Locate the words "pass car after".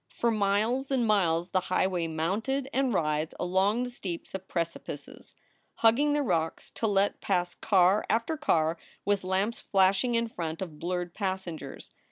7.21-8.35